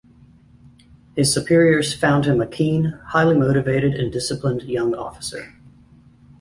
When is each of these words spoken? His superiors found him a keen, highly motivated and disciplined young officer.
His 1.15 1.31
superiors 1.31 1.93
found 1.93 2.25
him 2.25 2.41
a 2.41 2.47
keen, 2.47 2.99
highly 3.09 3.37
motivated 3.37 3.93
and 3.93 4.11
disciplined 4.11 4.63
young 4.63 4.95
officer. 4.95 5.53